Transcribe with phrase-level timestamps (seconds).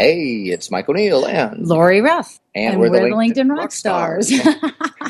[0.00, 2.40] Hey, it's Mike O'Neill and Lori Ruff.
[2.54, 4.32] And, we're, the the LinkedIn Rock Stars.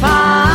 [0.00, 0.47] Fire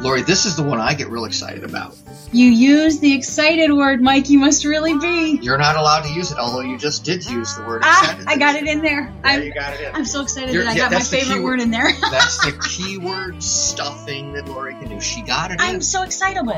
[0.00, 1.94] Lori, this is the one I get real excited about.
[2.32, 4.30] You use the excited word, Mike.
[4.30, 5.38] You must really be.
[5.42, 8.18] You're not allowed to use it, although you just did use the word Ah.
[8.26, 9.02] I got it in there.
[9.02, 9.94] Yeah, I'm, you got it in.
[9.94, 11.44] I'm so excited You're- that I got my favorite keyword.
[11.44, 11.92] word in there.
[12.10, 15.00] That's the keyword stuffing that Lori can do.
[15.00, 15.80] She got it I'm in.
[15.82, 16.54] so excitable.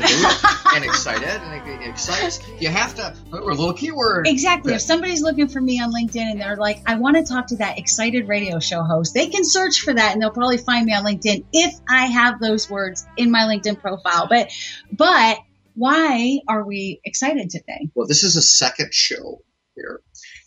[0.74, 2.40] and excited and it excites.
[2.60, 4.26] You have to put a little keyword.
[4.26, 4.72] Exactly.
[4.72, 4.76] Yeah.
[4.76, 7.56] If somebody's looking for me on LinkedIn and they're like, I want to talk to
[7.56, 10.94] that excited radio show host, they can search for that and they'll probably find me
[10.94, 14.26] on LinkedIn if I have those words in my LinkedIn profile.
[14.28, 14.50] But,
[14.92, 15.38] but
[15.74, 17.88] why are we excited today?
[17.94, 19.42] Well, this is a second show
[19.76, 20.00] here,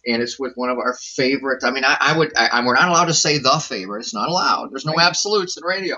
[0.06, 1.64] and it's with one of our favorite.
[1.64, 2.36] I mean, I, I would.
[2.38, 4.02] I, I- we're not allowed to say the favorite.
[4.02, 4.72] It's not allowed.
[4.72, 5.98] There's no absolutes in radio.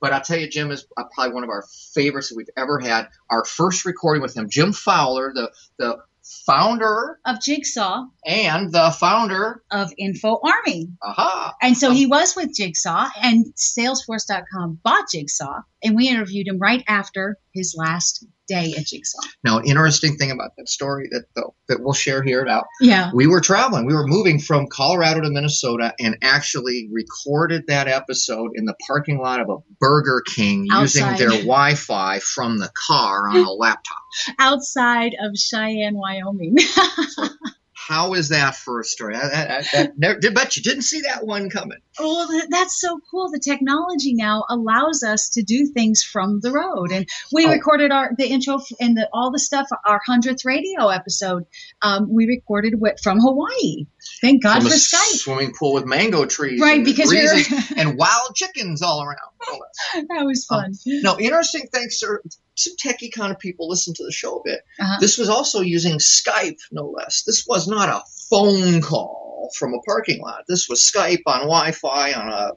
[0.00, 2.78] But I'll tell you, Jim is uh, probably one of our favorites that we've ever
[2.80, 3.08] had.
[3.28, 5.98] Our first recording with him, Jim Fowler, the the
[6.46, 9.62] founder Of Jigsaw, and the founder.
[9.70, 10.88] of Info Army.
[11.02, 11.54] Aha!
[11.60, 16.84] And so he was with Jigsaw, and Salesforce.com bought Jigsaw, and we interviewed him right
[16.88, 19.20] after his last day at Jigsaw.
[19.44, 22.64] Now, an interesting thing about that story that though that we'll share here now.
[22.80, 23.10] Yeah.
[23.14, 23.86] we were traveling.
[23.86, 29.18] We were moving from Colorado to Minnesota and actually recorded that episode in the parking
[29.18, 34.02] lot of a Burger King using their Wi Fi from the car on a laptop.
[34.38, 36.56] Outside of Cheyenne, Wyoming.
[37.90, 39.16] How is that for a story?
[39.16, 41.78] I, I, never, did bet you didn't see that one coming.
[41.98, 43.30] Well, th- that's so cool.
[43.32, 47.50] The technology now allows us to do things from the road, and we Oh.
[47.50, 49.66] recorded our the intro and the, all the stuff.
[49.84, 51.46] Our hundredth radio episode,
[51.82, 53.86] um, we recorded what from Hawaii.
[54.20, 55.18] Thank God for Skype.
[55.18, 60.06] swimming pool with mango trees, Right, because we were- and wild chickens all around.
[60.08, 60.74] that was fun.
[60.86, 62.22] Now, interesting things, sir.
[62.56, 64.60] Some techie kind of people listen to the show a bit.
[64.78, 64.98] Uh-huh.
[65.00, 67.22] This was also using Skype, no less.
[67.22, 70.44] This was not a phone call from a parking lot.
[70.48, 72.50] This was Skype on Wi-Fi on a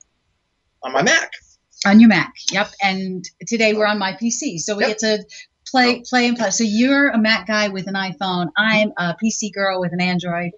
[0.84, 1.32] on my Mac.
[1.86, 2.34] on your Mac.
[2.52, 2.72] Yep.
[2.82, 4.90] And today we're on my PC, so we Yep.
[4.90, 5.26] get to
[5.70, 6.50] play, play and play.
[6.52, 8.50] So you're a Mac guy with an iPhone.
[8.58, 10.52] I'm a PC girl with an Android.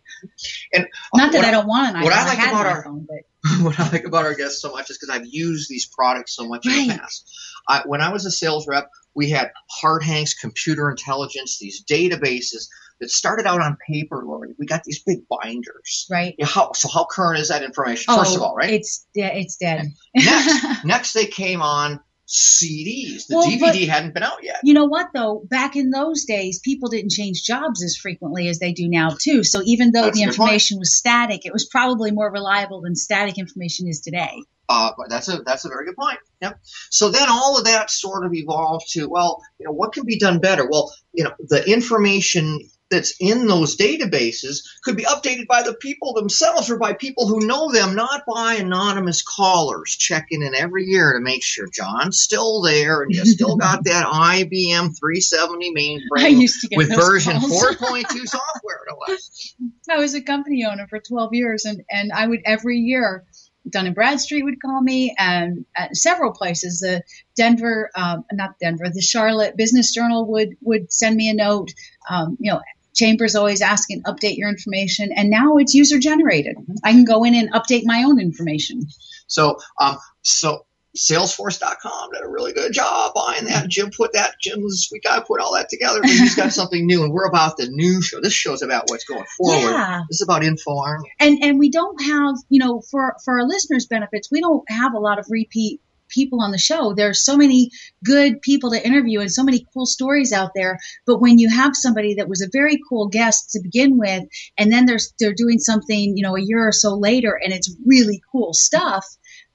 [0.73, 2.03] And uh, Not that I don't want an iPhone.
[2.03, 3.19] what I like had about our- iPhone, but
[3.63, 6.47] what I like about our guests so much is because I've used these products so
[6.47, 7.29] much in the past.
[7.67, 12.67] I, when I was a sales rep, we had Harte-Hanks Computer Intelligence, these databases
[12.99, 14.55] that started out on paper, Lori.
[14.58, 16.08] We got these big binders.
[16.09, 16.34] right.
[16.37, 18.05] Yeah, how, so how current is that information?
[18.13, 18.69] Oh, First of Oh, all, right?
[18.72, 19.87] It's yeah, it's dead.
[20.16, 23.27] Next, next they came on CDs.
[23.27, 24.57] The Well, DVD but- hadn't been out yet.
[24.63, 25.43] You know what though?
[25.49, 29.43] Back in those days, people didn't change jobs as frequently as they do now too.
[29.43, 30.51] So even though That's the good point.
[30.51, 34.41] information was static, it was probably more reliable than static information is today.
[34.67, 36.17] Uh, but that's a that's a very good point.
[36.41, 36.59] Yep.
[36.89, 40.17] So then all of that sort of evolved to well, you know, what can be
[40.17, 40.67] done better?
[40.67, 42.59] Well, you know, the information
[42.96, 47.46] that's in those databases could be updated by the people themselves or by people who
[47.46, 52.62] know them, not by anonymous callers checking in every year to make sure John's still
[52.62, 56.40] there and you still got that IBM 370 mainframe
[56.70, 57.42] to with version 4.2
[58.26, 58.80] software.
[58.88, 59.56] No less.
[59.90, 63.26] I was a company owner for 12 years, and, and I would every year,
[63.70, 67.02] Dun and Bradstreet would call me, and at several places, the
[67.36, 71.74] Denver, um, not Denver, the Charlotte Business Journal would would send me a note.
[72.09, 72.62] Um, you know,
[72.96, 76.56] Chambers always asking update your information, and now it's user generated.
[76.84, 78.82] I can go in and update my own information.
[79.28, 80.66] So, um, so
[80.96, 83.68] Salesforce.com did a really good job buying that.
[83.68, 84.36] Jim put that.
[84.40, 86.00] Jim's we got to put all that together.
[86.03, 88.22] He's got something new, and we're about the new show.
[88.22, 89.72] This show's about what's going forward.
[89.72, 90.02] Yeah.
[90.09, 91.12] This is about Info Army.
[91.20, 94.94] and and we don't have you know for for our listeners benefits we don't have
[94.94, 97.72] a lot of repeat people on the show There are so many
[98.03, 101.75] good people to interview and so many cool stories out there but when you have
[101.75, 104.23] somebody that was a very cool guest to begin with
[104.57, 107.75] and then they're they're doing something you know a year or so later and it's
[107.85, 109.05] really cool stuff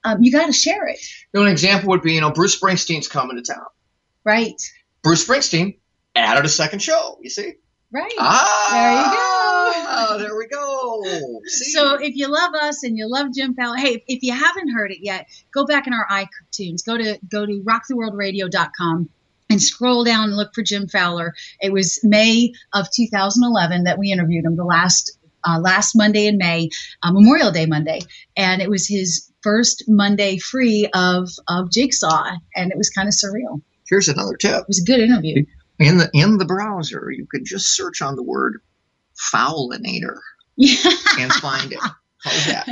[0.04, 0.98] um, you got to share it
[1.32, 3.66] You know, an example would be, you know, Bruce Springsteen's coming to town.
[4.24, 4.60] right
[5.02, 5.78] Bruce Springsteen
[6.16, 7.18] added a second show.
[7.22, 7.54] You see?
[7.92, 9.29] right Ah, there
[10.36, 11.02] we go.
[11.46, 11.72] See?
[11.72, 14.90] So if you love us and you love Jim Fowler, hey, if, you haven't heard
[14.90, 16.84] it yet, go back in our iTunes.
[16.84, 19.08] Go to go to rocktheworldradio.com
[19.50, 21.34] and scroll down and look for Jim Fowler.
[21.60, 26.38] It was May of 2011 that we interviewed him, the last uh, last Monday in
[26.38, 26.68] May,
[27.02, 28.00] uh, Memorial Day Monday,
[28.36, 33.14] and it was his first Monday free of of Jigsaw, and it was kind of
[33.14, 33.60] surreal.
[33.88, 34.62] here's another tip.
[34.62, 35.44] It was a good interview.
[35.78, 38.60] In the in the browser, you could just search on the word
[39.32, 40.18] foulinator
[40.56, 40.76] Yeah.
[41.18, 41.80] and find it.
[42.22, 42.66] How's that?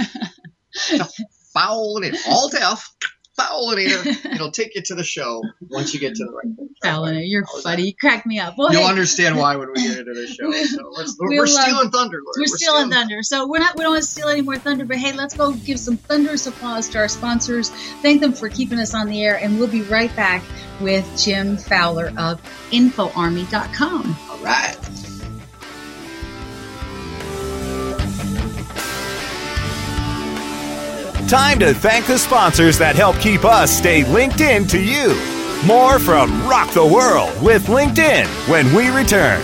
[1.57, 2.17] Foulinator.
[2.29, 2.91] Alt F.
[3.39, 4.05] Foulinator.
[4.35, 6.69] It'll take you to the show once you get to the right.
[6.83, 7.87] Fallon, you're How's funny.
[7.87, 8.55] You cracked me up.
[8.59, 10.51] Well, You'll hey, understand why when we get into the show.
[10.51, 12.19] So let's, we're, We'll, we're stealing thunder.
[12.25, 12.35] Lord.
[12.37, 13.23] We're, stealing thunder.
[13.23, 15.53] So we're not we don't want to steal any more thunder, but hey, let's go
[15.53, 17.71] give some thunderous applause to our sponsors.
[18.03, 20.43] Thank them for keeping us on the air, and we'll be right back
[20.81, 22.41] with Jim Fowler of
[22.73, 24.17] InfoArmy.com.
[24.31, 24.77] All right.
[31.29, 35.09] Time to thank the sponsors that help keep us stay linked in to you.
[35.67, 39.43] More from Rock the World with LinkedIn when we return.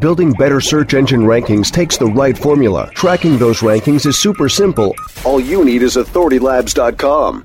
[0.00, 2.90] Building better search engine rankings takes the right formula.
[2.94, 4.94] Tracking those rankings is super simple.
[5.26, 7.44] All you need is authoritylabs.com.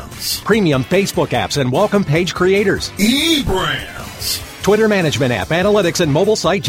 [0.43, 4.47] Premium Facebook apps and welcome page creators, eBrands.
[4.61, 6.59] Twitter management app, analytics, and mobile site